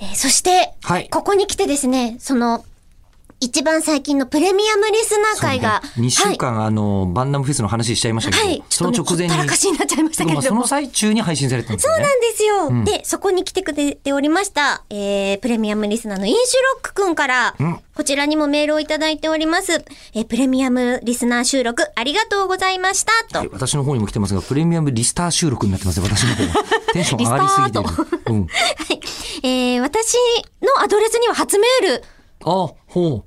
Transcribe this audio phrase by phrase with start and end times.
[0.00, 2.64] えーそして、はいここに来てですね、その、
[3.38, 10.42] 一番最近のプレミアムリスナー会が、2週間、あの、バンナムフェスの話しちゃいましたけど、はい、その直前に、たらかしになっちゃいましたけども。
[10.42, 12.02] その最中に配信されてたんですよね。
[12.02, 12.84] なんですよ。
[12.84, 19.84] で、そこに来てくれておりました、えー、プレミアムリスナーのインシュロックくんから、んこちらにもメールをいただいております。
[20.14, 23.12] えー、プレミアムリスナー収録ありがとうございました。
[23.30, 23.38] と。
[23.40, 26.64] はい私の方にも来てますが、プレミアムリスター収録になってますね、私の方は。
[26.92, 27.78] テンション上がりすぎて。
[28.30, 28.46] うん。
[28.46, 28.48] は
[28.85, 28.85] い。
[29.42, 30.16] えー、私
[30.62, 32.04] のアドレスには初メール、
[32.44, 32.72] あ、あ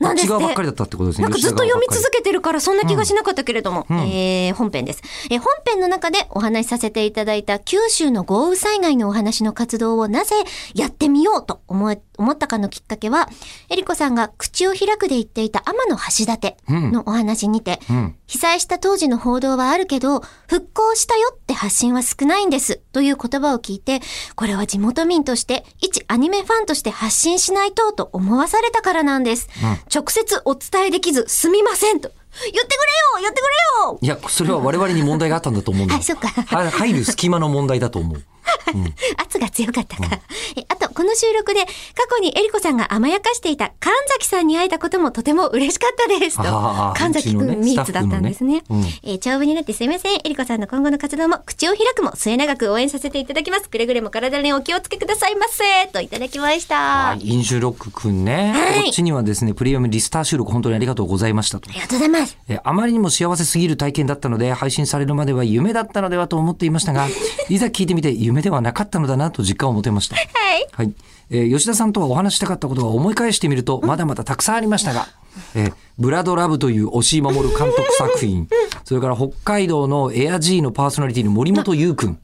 [0.00, 1.24] なんですっばっかりだったってことですね。
[1.24, 10.34] なんかずっと読み続けけてるからそんな気がしなかったけれども、えー本編です、えー本編の中でお話しさせていただいた九州の豪雨災害のお話の活動をなぜ
[10.74, 13.28] やってみようと思え思ったかのきっかけは、
[13.68, 18.14] えりこさんが口を開くで言っていた天の橋立のお話にて、うん。
[18.26, 24.00] 被災した当時の報道はあるけど、復興したよって発信は少ないんですという言葉を聞いて、
[24.34, 29.48] これは地元民として、一アニメファンとして発信しないとと思わされたからなんです。
[29.92, 32.10] 直接お伝えできずすみませんと。
[32.38, 33.50] 言ってくれよ言ってくれ
[33.86, 35.94] よいや、それは我々に問題があったんだと思うんだ。
[35.96, 38.22] はいそっかは入る隙間の問題だと思う。
[39.16, 40.20] 圧が強かったから。
[40.56, 41.68] えあと、この収録で、過
[42.10, 46.36] 去にえりこさんが甘やかしていた神崎さんに会えたこともとても嬉しかったです。
[46.36, 48.62] とあー神崎くんミーツだったんですね。
[48.64, 50.14] スタッフのねえー長文になってすいません。
[50.16, 53.68] えりこさんの今後の活動も、口を開くも末永く応援させていただきます。
[53.68, 55.64] くれぐれも体にお気をつけくださいませ。
[55.92, 57.06] といただきました。
[57.06, 58.52] あはい、インシュロックくんね。
[58.52, 61.70] はいこっちにはですね、プレミアムリスター収録本当にありがとうございましたと。
[61.76, 62.36] りがとうございます。
[62.48, 67.08] えあまりにも幸せすぎる体験だったので、配信されるまでは夢だったのではと思っていましたが、
[67.48, 70.16] いざ聞いてみて夢ではなかったのだなと実感を持てました。
[70.16, 70.28] はい。
[70.72, 70.94] はい。
[71.30, 75.08] えー吉田さんとはお話したかったことが思い返してみると、まだまだたくさんありましたが、
[75.54, 78.48] えーブラドラブという押井守監督作品、
[78.84, 82.18] それから北海道のエア G のパーソナリティの森本優くん。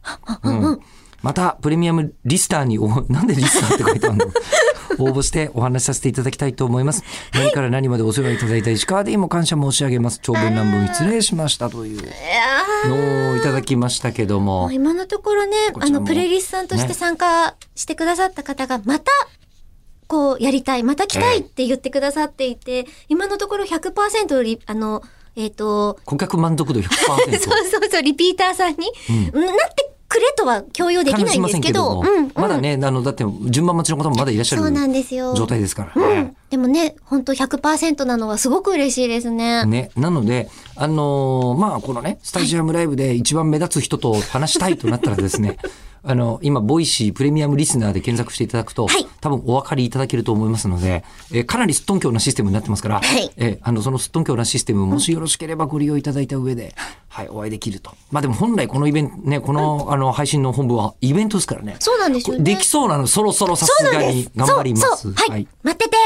[0.44, 0.80] うん
[1.22, 4.24] また、プレミアムリスターにお、なんでリスターって書いてあるの？
[5.04, 7.02] 応募してお話しさせていただきたいと思います。
[7.34, 10.20] 何から何までお世話いただいた石川でも感謝申し上げます。
[10.22, 12.02] 長文乱文失礼しましたという
[12.86, 14.74] のをいただきましたけどもー。
[14.74, 19.10] 今のところね、あの、プレイリストさんとして参加してくださった方が、また、
[20.06, 25.02] こう、やりたい、また来たいって言ってくださっていて、今のところ100%リ、あの、
[25.34, 26.86] えっ、と、顧客満足度100%。
[27.40, 29.81] そうそうそう、リピーターさんに、なってく
[30.22, 34.62] れとは共有できないんですけど、ませんうん、うんまだね、あの、だって順番待ちの方もまだいらっしゃる。
[35.34, 36.36] 状態ですからねうん。。
[36.50, 39.64] でもね、本当100%なのはすごく嬉しいですね。
[39.64, 45.58] ね、なので、あのーまあ、このね、スタジアムライブで一番目立つ人と話したいとなったらですね、
[46.04, 56.74] あの、今、 Voicy プレミアムリスナーで検索していただくと、はい多分お分かりいただけると思いますので、えーかなりすっとんきょうなシステムになってますから、はいえーあの、そのすっとんきょうなシステム、もしよろしければご利用いただいた上で、
[57.12, 57.94] はい、お会いできると。
[58.10, 61.76] まあでも本来このイベント、ね、この、あの、配信の本部はイベントですからね。
[61.78, 62.42] そうなんですよね。
[62.42, 64.86] できそうなの、そろそろさすがに頑張ります。
[64.86, 65.96] そうそう、はい、待ってて